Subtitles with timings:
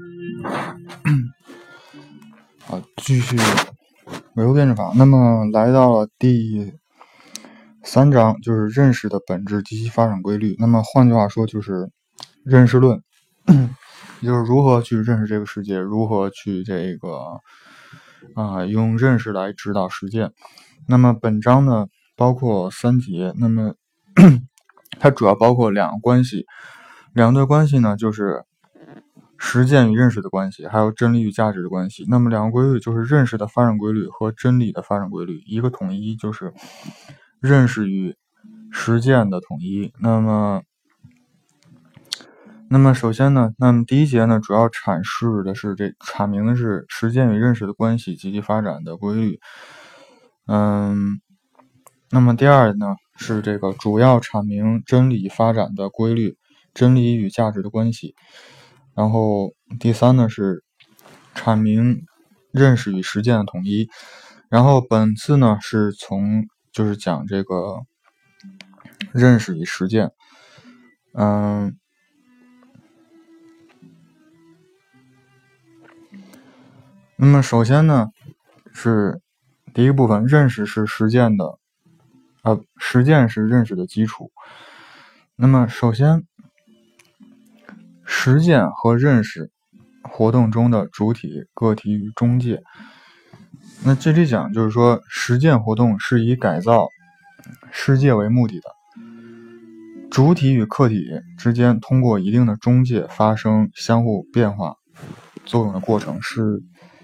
[2.66, 3.36] 好，继续
[4.34, 4.92] 唯物辩证法。
[4.96, 6.72] 那么来到了第
[7.82, 10.56] 三章，就是认识的本质及其发展规律。
[10.58, 11.90] 那么换句话说，就是
[12.44, 13.02] 认识论，
[14.20, 17.40] 也 就是如何去认识这个世界，如何去这个
[18.34, 20.32] 啊用认识来指导实践。
[20.86, 21.86] 那么本章呢，
[22.16, 23.32] 包括三节。
[23.38, 23.74] 那么
[24.98, 26.46] 它主要包括两个关系，
[27.14, 28.44] 两对关系呢，就是
[29.42, 32.04] 实践与认识的关系，还有真理与价值的关系。
[32.08, 36.52] 那么两个规律就是认识的发展规律和真理的发展规律，一个统一就是
[37.40, 38.14] 认识与
[38.70, 39.92] 实践的统一。
[39.98, 40.62] 那么，
[42.68, 49.40] 那么首先呢，那么第一节呢，主要阐释的是这阐明的是实践与认识的关系及其发展的规律。
[50.46, 51.18] 嗯，
[52.10, 52.94] 那么第二呢？
[53.16, 56.38] 是这个主要阐明真理发展的规律，
[56.72, 58.14] 真理与价值的关系。
[59.00, 60.62] 然后第三呢是
[61.34, 62.04] 阐明
[62.50, 63.88] 认识与实践的统一。
[64.50, 67.80] 然后本次呢是从就是讲这个
[69.12, 70.10] 认识与实践。
[71.14, 71.78] 嗯，
[77.16, 78.08] 那么首先呢
[78.70, 79.22] 是
[79.72, 81.58] 第一部分，认识是实践的。
[82.42, 84.30] 呃，实践是认识的基础。
[85.36, 86.26] 那么，首先，
[88.12, 89.52] 实践和认识
[90.02, 92.60] 活动中的主体、个体与中介。
[93.84, 96.88] 那这里讲就是说，实践活动是以改造
[97.70, 98.64] 世界为目的的，
[100.10, 101.04] 主体与客体
[101.38, 104.74] 之间通过一定的中介发生相互变化
[105.44, 106.62] 作用的过程是。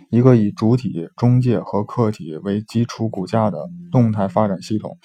[0.08, 3.58] 一个以主体、中介和客体为基础骨架的
[3.90, 4.96] 动态发展系统。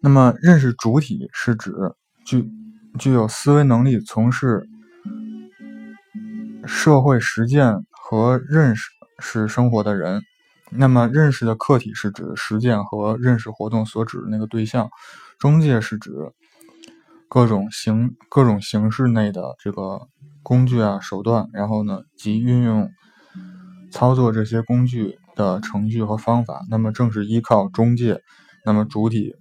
[0.00, 1.70] 那么，认识主体是指
[2.24, 2.50] 具
[2.98, 4.66] 具有思维能力、从事
[6.66, 10.22] 社会实践和认识是生活的人。
[10.70, 14.88] 那么，认识的客体是指实践和认识活动所指的那个对象。
[15.38, 16.10] 中介是指
[17.28, 20.08] 各种形各种形式内的这个。
[20.42, 22.90] 工具啊，手段，然后呢，及运用、
[23.92, 26.62] 操作这些工具的程序和方法。
[26.70, 28.22] 那么，正是依靠中介，
[28.64, 29.34] 那么主体、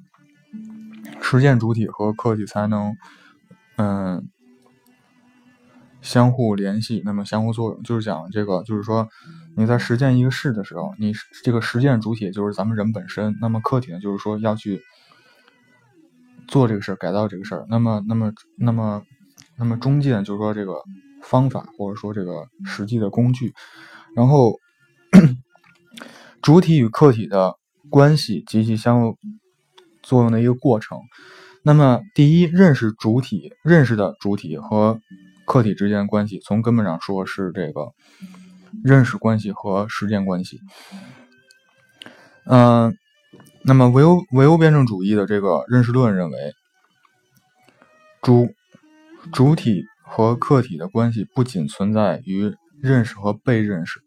[1.21, 2.97] 实践主体和客体才能，
[3.79, 4.29] 嗯，
[6.01, 7.81] 相互联系，那么相互作用。
[7.81, 9.07] 就是讲这个，就是说
[9.55, 11.13] 你在实践一个事的时候，你
[11.43, 14.81] 这个实践主体就是咱们人本身，那么客体呢，就是说要去
[16.47, 17.65] 做这个事儿，改造这个事儿。
[17.69, 19.01] 那么，那么，那么。
[19.61, 20.81] 那么中介就是说这个
[21.21, 23.53] 方法或者说这个实际的工具，
[24.15, 24.57] 然后
[26.41, 27.55] 主体与客体的
[27.89, 29.17] 关系及其相互
[30.01, 30.97] 作用的一个过程。
[31.63, 34.99] 那么第一，认识主体认识的主体和
[35.45, 37.93] 客体之间关系，从根本上说是这个
[38.83, 40.59] 认识关系和实践关系。
[42.45, 42.95] 嗯，
[43.63, 46.53] 那么唯物唯物辩证主义的这个认识论认为
[48.21, 48.49] 主。
[49.33, 53.99] 主体和客体的关系不仅存在于认识和被认识，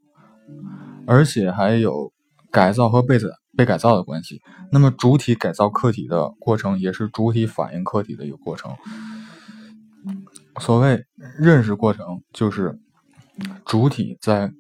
[1.06, 2.10] 而且还有
[2.50, 4.40] 改造和被改被改造的关系。
[4.70, 8.74] 那么，主体改造客体的过程，也是主体反映客体的一个过程。
[10.60, 11.04] 所谓
[11.38, 12.78] 认识过程，就是
[13.64, 14.52] 主体在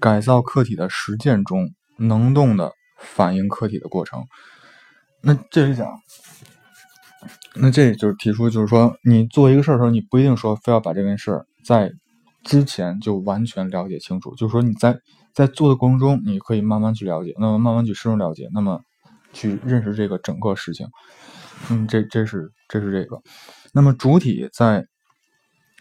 [0.00, 4.24] 改造客体的实践中能动的反映客体的过程。
[5.22, 5.86] 那这里讲。
[7.60, 11.90] 那这就是提出，就是说，你做一个事儿的时候，你不一定说非要把这件事儿在
[12.44, 14.32] 之前就完全了解清楚。
[14.36, 14.96] 就是说，你在
[15.38, 18.80] 在做的过程中，你可以慢慢去了解，那么慢慢去深入了解，那么
[19.32, 20.88] 去认识这个整个事情。
[21.70, 23.22] 嗯，这这是这是这个。
[23.72, 24.84] 那么主体在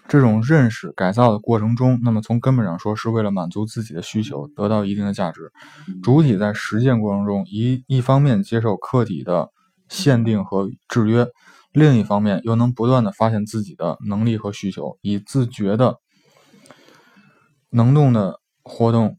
[0.07, 5.51] 这种认识改造的过程中，那么从根本上说，是为了满足自己的需求，得到一定的价值。
[6.03, 9.49] 主体在实践过程中，一一方面接受客体的。
[9.89, 11.25] 限定和制约，
[11.71, 15.95] 另一方面又能不断的发现自己的能力和需求，以自觉的
[17.69, 19.17] 能动的活动，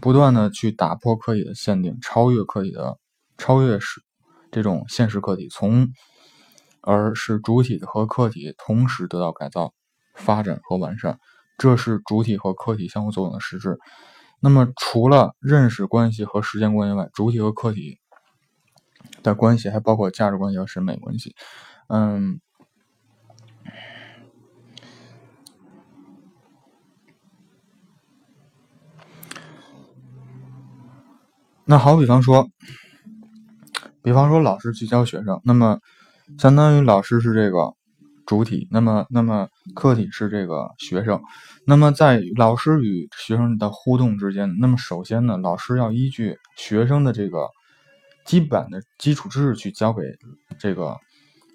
[0.00, 2.98] 不断的去打破客体的限定，超越客体的
[3.36, 4.02] 超越是
[4.50, 5.88] 这种现实客体，从
[6.80, 9.72] 而使主体和客体同时得到改造、
[10.14, 11.18] 发展和完善，
[11.58, 13.78] 这是主体和客体相互作用的实质。
[14.40, 17.98] 那么，除了认识关系和时间关系外，主体和客体。
[19.24, 21.34] 的关系还包括价值关系和审美关系，
[21.88, 22.40] 嗯，
[31.72, 32.50] 那好比方说，
[34.02, 35.78] 比方说老师去教学生，那么
[36.38, 37.72] 相当于老师是这个
[38.26, 41.18] 主体，那么那么客体是这个学生。
[41.66, 47.48] 那么在老师与学生的互动之间，那么首先呢，老师要依据学生的这个
[48.26, 50.02] 基本的基础知识去教给
[50.58, 50.98] 这个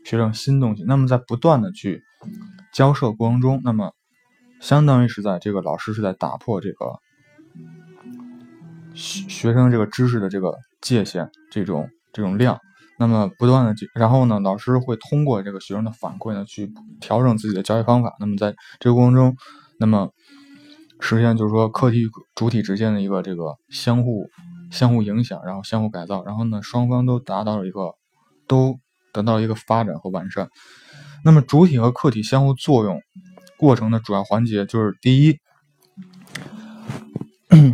[0.03, 0.83] 学生新东西。
[0.87, 2.01] 那么在不断的去
[2.73, 3.91] 交涉过程中，那么
[4.61, 6.97] 相当于是在这个老师是在打破这个
[8.97, 12.59] 学学生这个知识的这个界限，这种这种量。
[12.99, 18.11] 那么不断的，然后呢，老师会通过这个学生的反馈呢，去调整自己的教学方法。
[18.19, 19.35] 那么在这个过程中，
[19.79, 20.09] 那么
[20.99, 24.27] 实现就是说课题主体之间的一个这个相互
[24.71, 27.93] 相互影响，然后相互改造，然后呢，双方都达到了一个
[28.47, 28.79] 都
[29.13, 30.49] 得到一个发展和完善。
[31.23, 32.99] 那么主体和客体相互作用
[33.57, 35.37] 过程的主要环节就是第一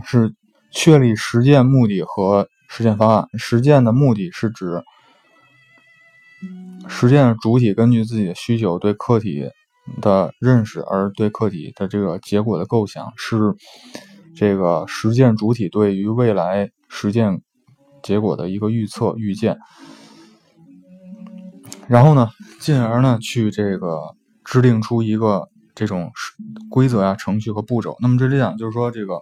[0.04, 0.34] 是
[0.74, 3.28] 确立实践目的和实践方案。
[3.38, 4.84] 实践的目的是指。
[6.86, 9.50] 实践主体根据自己的需求对客体
[10.02, 13.56] 的认识，而对客体的这个结果的构想，是
[14.36, 17.42] 这个实践主体对于未来实践
[18.02, 19.58] 结果的一个预测预见。
[21.88, 22.28] 然后呢，
[22.60, 23.98] 进而呢去这个
[24.44, 26.12] 制定出一个这种
[26.70, 27.96] 规则呀、程序和步骤。
[28.00, 29.22] 那么这里讲就是说，这个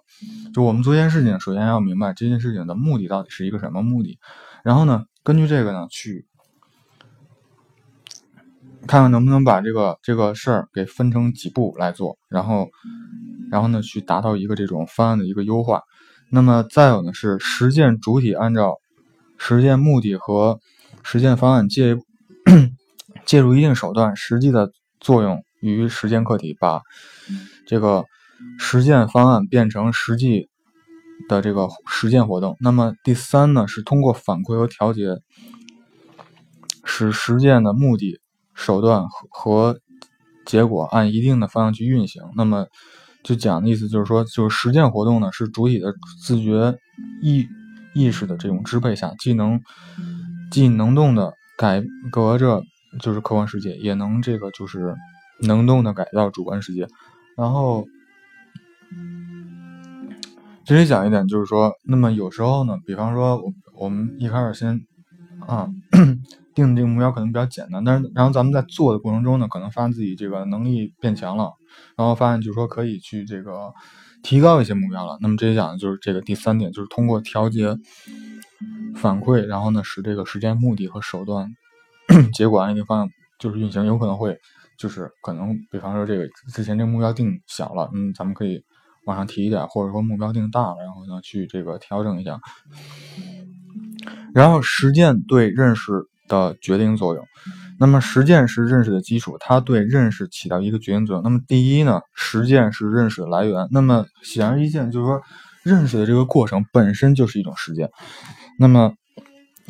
[0.53, 4.19] 就我们做一件事情，首先要明白这件事情的目的到底是一个什么目的。
[4.63, 6.25] 然后呢，根据这个呢去。
[8.87, 12.67] 看看能不能把这个这个事儿给分成几步来做，然后，
[13.51, 15.83] 然后呢，去达到一个这种方案的一个优化。
[16.31, 18.77] 那么再有呢，是实践主体按照
[19.37, 20.59] 实践目的和
[21.03, 21.95] 实践方案介
[23.23, 26.81] 介入一定手段，实际的作用于实践课题，把
[27.65, 28.03] 这个
[28.59, 30.49] 实践方案变成实际
[31.29, 32.57] 的这个实践活动。
[32.59, 35.17] 那么第三呢，是通过反馈和调节，
[36.83, 38.19] 使实践的目的。
[38.53, 39.79] 手段和和
[40.45, 42.67] 结果按一定的方向去运行，那么
[43.23, 45.91] 就讲的意思就是说，就是实践活动呢是主体的
[46.21, 46.77] 自觉
[47.23, 47.47] 意
[47.95, 49.59] 意识的这种支配下，既能
[50.51, 51.81] 既能动的改
[52.11, 52.61] 革着
[52.99, 54.93] 就是客观世界，也能这个就是
[55.41, 56.87] 能动的改造主观世界。
[57.35, 57.85] 然后
[60.65, 64.81] 这里讲一点就是说，那么有时候呢，比方说我我们一开始先
[65.47, 65.69] 啊。
[66.53, 71.53] 定的这个目标可能比较简单，但是然后咱们在做的过程中呢，可能发现自己这个能力变强了，
[71.95, 73.71] 然后发现就是说可以去这个
[74.21, 75.17] 提高一些目标了。
[75.21, 77.77] 那么这里讲的就是这个第三点，就是通过调节
[78.97, 81.47] 反馈，然后呢使这个时间目的和手段
[82.33, 83.09] 结果按一定方向
[83.39, 84.37] 就是运行，有可能会
[84.81, 88.63] 就是可能比方说这个之前这个目标定小了，嗯，咱们可以
[89.05, 92.39] 往上提一点，或者说目标定大了，然后呢去这个调整一下，
[94.33, 96.07] 然后实践对认识。
[96.27, 97.27] 的决定作用，
[97.77, 101.23] 那么实践是认识的基础，它对认识起到一个决定作用。
[101.23, 103.67] 那么第一呢，实践是认识的来源。
[103.69, 105.21] 那么显而易见，就是说
[105.61, 107.89] 认识的这个过程本身就是一种实践。
[108.57, 108.93] 那么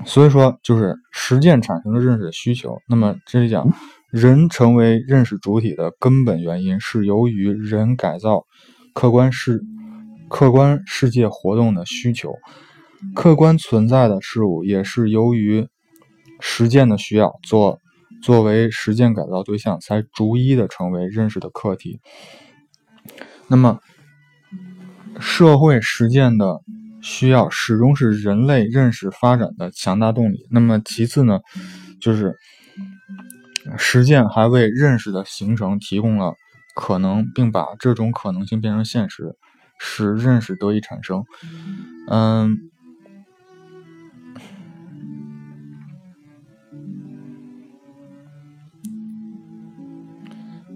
[0.05, 2.77] 所以说，就是实践产生了认识的需求。
[2.87, 3.67] 那么这里讲，
[4.11, 8.45] 人成为认识主体的根本原因是由于人改造
[8.93, 9.61] 客观世
[10.29, 12.33] 客观世界活动的需求，
[13.15, 15.67] 客观存在的事物也是由于。
[16.43, 17.77] 实践的需要，做
[18.23, 21.99] 作为实践改造对象，才逐一的成为认识的课题。
[23.47, 23.79] 那么，
[25.19, 26.61] 社会实践的
[26.99, 30.47] 需要始终是人类认识发展的强大动力。
[30.49, 31.41] 那么，其次呢，
[31.99, 32.35] 就是
[33.77, 36.35] 实践还为认识的形成提供了
[36.75, 39.35] 可能，并把这种可能性变成现实，
[39.77, 41.23] 使认识得以产生。
[42.07, 42.57] 嗯。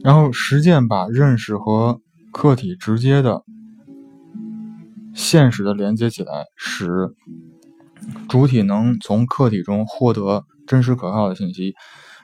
[0.03, 1.99] 然后实践把认识和
[2.31, 3.43] 客体直接的、
[5.15, 7.09] 现实的连接起来，使
[8.29, 11.73] 主体能从客体中获得真实可靠的信息。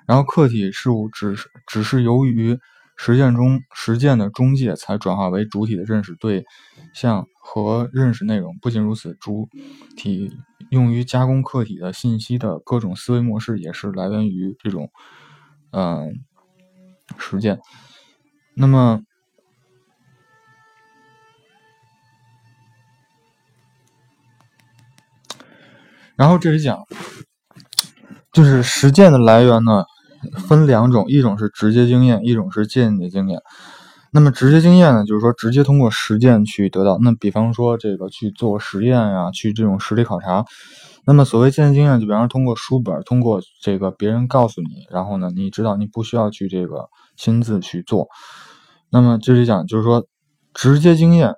[0.08, 2.60] 然后客体事物只是只是由于
[2.96, 6.46] 实践中实践的中介，才转化为主体的认识对
[6.94, 8.58] 象和认识内容。
[8.62, 9.50] 不仅如此，主
[9.96, 10.32] 体
[10.70, 14.92] 用于加工客体的信息的各种思维模式，也是来源于这种，
[15.72, 16.24] 嗯。
[17.18, 17.60] 实践，
[18.56, 19.04] 那么，
[26.16, 26.88] 然后这里讲，
[28.32, 29.86] 就是实践的来源呢，
[30.48, 33.40] 分两种，一种是直接经验，一种是间接经验。
[34.12, 36.98] 那么直接经验呢，就是说直接通过实践去得到。
[37.02, 40.44] 那比方说这个去做实验呀，去这种实地考察。
[41.06, 46.90] 那么所谓间接经验，就比方说通过书本，通过这个别人告诉你，然后呢，你知道你不需要去这个。
[47.18, 48.08] 亲自去做。
[48.90, 50.04] 那么这里讲就是说，
[50.56, 51.36] 直接经验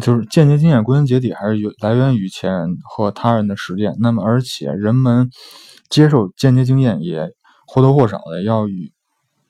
[0.00, 3.94] 就是间接经验，归根结底还是来源于前人和他人的实践。
[4.00, 5.30] 那么而且人们
[5.88, 7.30] 接受间接经验也
[7.66, 8.92] 或多或少的要与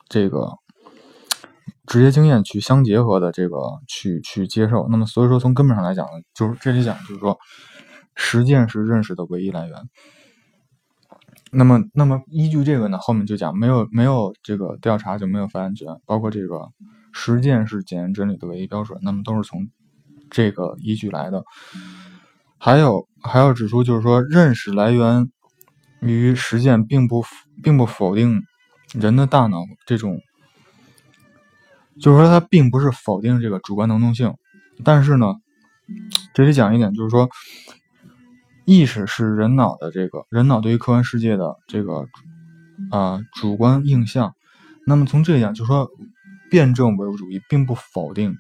[0.09, 0.53] 这个。
[1.87, 3.57] 直接经验去相结合的这个
[3.89, 7.37] 去去接受，那么所以说从根本上来讲呢，就是这里讲就是说，
[8.15, 9.77] 实践是认识的唯一来源。
[11.51, 16.69] 那么那么依据这个呢，后面就讲没有没有这个调查就没有发言权，包括这个
[17.13, 19.69] 实践是检验真理的唯一标准，那么都是从
[20.31, 21.45] 这个依据来的。
[22.59, 25.31] 还有还要指出就是说，认识来源
[26.01, 27.25] 于实践，并不
[27.63, 28.43] 并不否定
[28.93, 30.21] 人的大脑这种。
[32.01, 34.35] 就是说，它并不是否定这个主观能动性，
[34.85, 35.35] 但是呢，
[36.33, 37.29] 这里讲一点，就是说，
[38.65, 42.07] 意识是人脑的这个人脑对于客观世界的这个
[42.91, 44.35] 啊主观印象。
[44.87, 45.91] 那么从这里讲，就是说，
[46.51, 48.35] 辩证唯物主义并不否定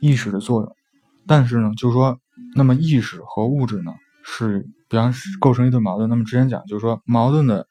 [0.00, 0.76] 意识的作用，
[1.26, 2.18] 但是呢，就是说，
[2.54, 6.08] 那么意识和物质呢是比方构成一对矛盾。
[6.08, 7.66] 那么之前讲，就是说，矛盾的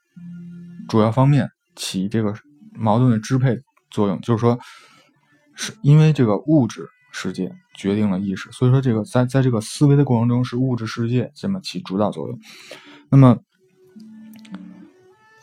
[0.87, 2.33] 主要方面起这个
[2.73, 3.59] 矛盾的支配。
[3.91, 4.59] 作用就是说，
[5.53, 12.37] 是因为这个物质世界决定了意识，所以说这个在在这个思维的过程中是物质世界这么起主导作用。
[13.09, 13.37] 那么，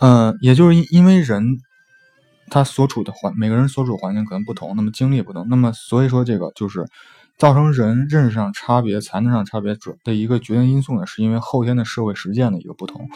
[0.01, 1.57] 嗯，也就是因因为人
[2.53, 6.85] 他所处的环，每个人所处环境可能不同，那么经历也不同，那么所以说这个就是
[7.39, 13.09] 造成人认识上差别、才能上差别主的一个决定因素呢，是因为后天的社会实践的一个不同。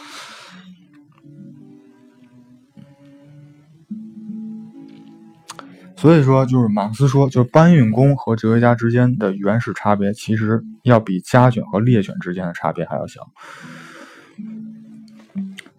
[5.95, 13.21] 所以说，就是马克思说，就是搬运工和哲学家之间的原始差别，其实要比家犬和猎犬之间的差别还要小。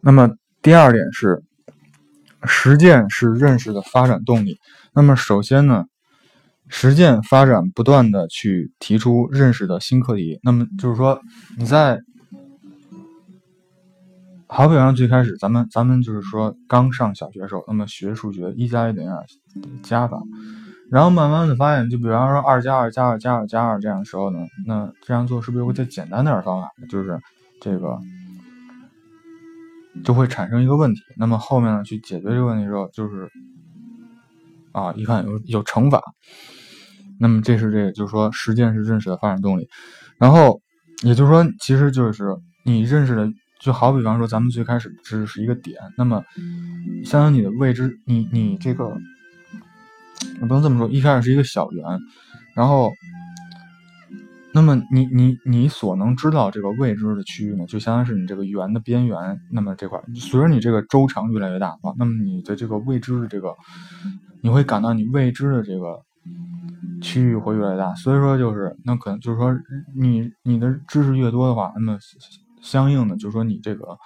[0.00, 0.30] 那么
[0.62, 1.42] 第二点是，
[2.44, 4.58] 实践是认识的发展动力。
[4.94, 5.84] 那么首先呢，
[6.68, 10.40] 实践发展不断的去提出认识的新课题。
[10.42, 11.20] 那么就是说，
[11.56, 12.00] 你在。
[14.50, 19.22] 好比方最开始，咱们咱们就是说刚上小学时候，那么学数学一加一等于二
[19.82, 20.18] 加法，
[20.90, 26.70] 然后慢慢的发现，就比方说二加二加二加二加二这样的时候呢，那这样做是不是有个再简单点的方法？
[26.88, 27.20] 就是
[27.60, 27.98] 这个
[30.04, 31.00] 就会产生一个问题。
[31.16, 33.30] 那么后面呢，去解决这个问题的时候，就是
[34.72, 36.02] 啊，一看有有乘法，
[37.18, 39.68] 那么这是这个就是说实践是认识的发展动力。
[40.18, 40.60] 然后
[41.02, 42.24] 也就是说，其实就是
[42.64, 43.30] 你认识的。
[43.60, 46.22] 就好比方说，咱们最开始知识是一个点，那么
[47.04, 48.96] 相当于你的未知，你你这个，
[50.40, 51.84] 你不能这么说，一开始是一个小圆，
[52.54, 52.92] 然后，
[54.58, 63.54] 那么你你你所能知道这个未知的区域呢，就相当是你这个圆的边缘，那么这块随着你这个周长越来越大啊，那么你的这个未知的这个，
[64.42, 66.02] 你会感到你未知的这个
[67.00, 69.56] 区域会越来越大，所以说就是那可能就是说
[69.94, 71.96] 你你的知识越多的话，那么。
[72.60, 73.96] 相应的，就是说你这个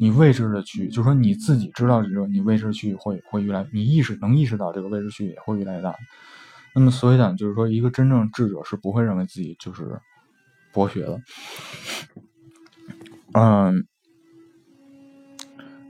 [0.00, 5.94] 你未知的区域，就是说你自己知道这个你未知区域会会越来，你意识能意识到这个未知区域也会越来越大。
[6.74, 10.00] 那么所以讲，就是说一个真正智者是不会认为自己就是
[10.72, 11.20] 博学的。
[13.32, 13.86] 嗯，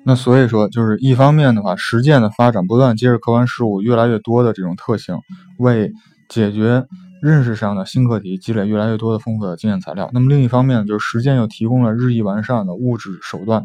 [0.05, 5.17] 那所以说就是一方面的话，实践的发展不断接着客观事物越来越多的这种特性，
[5.59, 5.91] 为
[6.29, 6.85] 解决。
[7.23, 10.11] 认识上的新课题积累越来越多的丰富的经验材料。
[10.13, 13.63] 那么另一方面，就是实践又提供了日益完善的物质手段，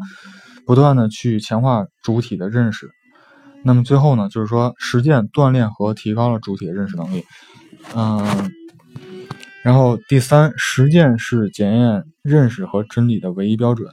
[0.64, 2.88] 不断的去强化主体的认识。
[3.64, 7.24] 那么最后呢，就是说实践锻炼和提高了主体的认识能力。
[7.94, 8.50] 嗯，
[9.62, 13.88] 然后第三，实践是检验认识和真理的唯一标准。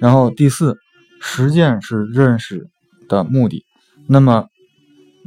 [0.00, 0.76] 然后第四，
[1.20, 2.68] 实践是认识。
[3.08, 3.64] 的目的，
[4.08, 4.48] 那么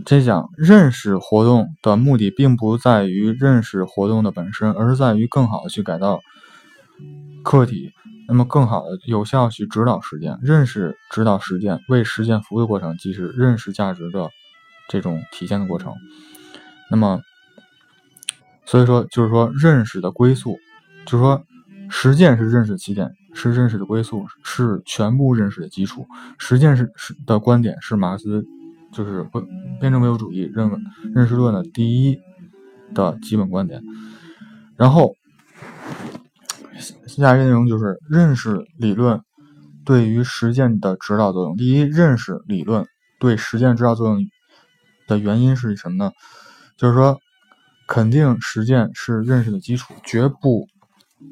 [0.05, 6.19] 这讲认识活动的目的，并不在于认识活动的本身，而是在于更好的去改造
[7.41, 7.93] 客体，
[8.29, 14.29] 那么更好的有效去指导实践，认识指导实践，为实践服务的过程，即是认识价值的
[14.87, 15.93] 这种体现的过程。
[16.89, 17.21] 那么，
[18.65, 20.57] 所以说就是说认识的归宿，
[21.05, 21.43] 就是说
[21.89, 23.11] 实践是认识起点。
[23.31, 26.07] 是认识的归宿，是全部认识的基础。
[26.39, 28.43] 实践是是的观点是马克思，
[28.91, 29.23] 就是
[29.79, 30.77] 辩证唯物主义认为
[31.13, 32.17] 认识论的第一
[32.95, 33.83] 的基本观点。
[34.75, 35.13] 然后
[37.07, 39.19] 下一个内容就是认识理论
[39.85, 41.55] 对于实践的指导作用。
[41.55, 42.85] 第一，认识理论
[43.19, 44.19] 对实践指导作用
[45.07, 46.11] 的原因是什么呢？
[46.77, 47.17] 就是说，
[47.87, 50.65] 肯定实践是认识的基础，绝不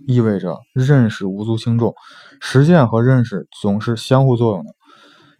[0.07, 1.93] 意味着认识无足轻重。
[2.41, 4.71] 实践和认识总是相互作用的，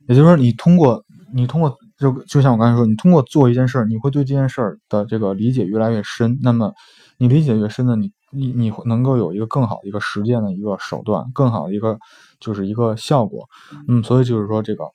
[0.07, 6.37] 也就是说，你通过你通过就就像我刚才说，你通过做一件事儿，你会对这件事儿的这个理解越来越深。
[6.41, 6.71] 那么
[7.17, 11.97] 你理解越深呢，你你你能够有一个更好的一个实践的一个手段，更好的一个
[12.39, 13.47] 就是一个效果。
[13.87, 14.85] 嗯，所以就是说这个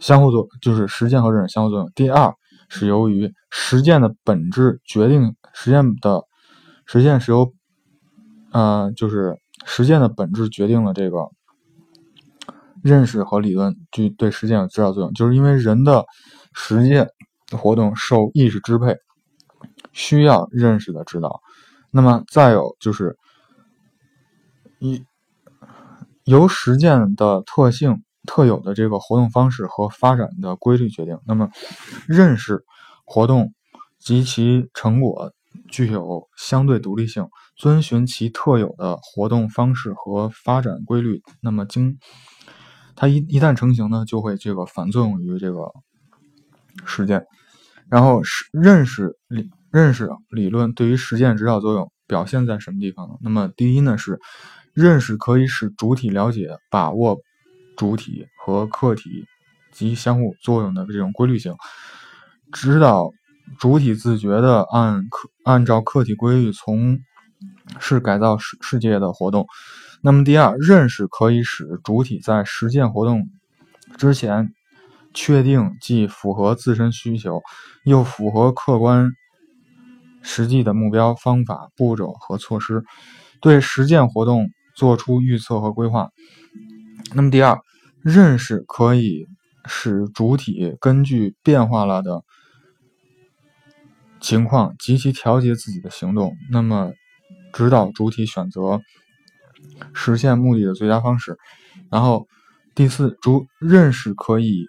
[0.00, 1.90] 相互作就是实践和认识相互作用。
[1.94, 2.34] 第二。
[2.70, 6.22] 是由于实践的本质决定实践的
[6.84, 7.50] 实践是由，
[8.52, 11.30] 呃，就是实践的本质决定了这个
[12.82, 16.04] 认识和理论具对实践有指导作用，就是因为人的
[16.52, 17.08] 实践
[17.52, 18.94] 活动受意识支配，
[19.94, 21.40] 需要认识的指导。
[21.90, 23.16] 那么再有就是
[24.78, 25.04] 一
[26.24, 28.02] 由实践的特性。
[28.26, 31.18] 特有的这个活动方式和发展的规律决定。
[31.24, 31.48] 那么，
[32.06, 32.62] 认识
[33.06, 33.54] 活动
[33.98, 35.32] 及其成果
[35.70, 37.26] 具有相对独立性，
[37.56, 41.22] 遵循其特有的活动方式和发展规律。
[41.40, 41.98] 那么，经
[42.96, 45.72] 它一一旦成型呢，就会这个反作用于这个
[46.84, 47.24] 实践。
[47.88, 48.20] 然后，
[48.52, 53.14] 认识理认识理论对于实践指导作用表现在什么地方呢？
[53.22, 54.18] 那么，第一呢是
[54.74, 57.18] 认识可以使主体了解把握。
[57.76, 59.24] 主体和客体
[59.70, 61.54] 及相互作用的这种规律性，
[62.50, 63.12] 指导
[63.60, 66.98] 主体自觉的按客按照客体规律从
[67.78, 69.46] 事改造世世界的活动。
[70.02, 73.28] 那么第二，认识可以使主体在实践活动
[73.96, 74.52] 之前
[75.14, 77.40] 确定既符合自身需求
[77.84, 79.12] 又符合客观
[80.28, 82.84] 实际的目标、方法、步骤和措施，
[83.40, 86.10] 对实践活动做出预测和规划。
[87.14, 87.58] 那么第二。
[88.00, 89.26] 认识可以
[89.66, 92.22] 使主体根据变化了的
[94.20, 96.92] 情况及其调节自己的行动，那么
[97.52, 98.80] 指导主体选择
[99.92, 101.36] 实现目的的最佳方式。
[101.90, 102.28] 然后
[102.76, 104.64] 第四，主认识可以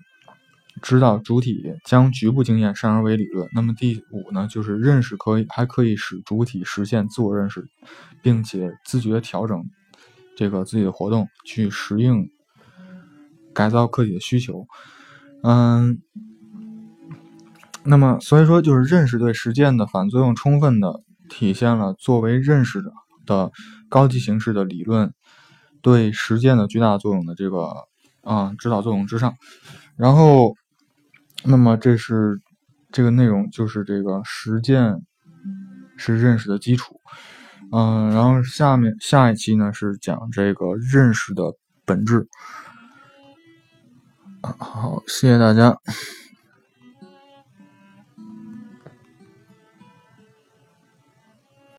[0.81, 3.47] 指导主体将局部经验上升为理论。
[3.53, 7.67] 那么第五呢，就是认识可以还可以使主体实现自我认识，
[8.21, 9.63] 并且自觉调整
[10.35, 12.29] 这个自己的活动去适应。
[13.51, 14.67] 改造客体的需求，
[15.43, 15.99] 嗯，
[17.83, 22.81] 那么所以说，就是认识对实践的反作用，充分的体现了作为认识
[23.25, 23.51] 的
[23.89, 25.13] 高级形式的理论
[25.81, 27.73] 对实践的巨大作用的这个
[28.21, 29.33] 啊指导作用之上。
[29.97, 30.55] 然后，
[31.43, 32.39] 那么这是
[32.91, 34.95] 这个内容，就是这个实践
[35.97, 36.99] 是认识的基础。
[37.71, 41.43] 嗯，然后下面下一期呢是讲这个认识的
[41.85, 42.27] 本质。
[44.41, 45.77] 好，谢谢大家。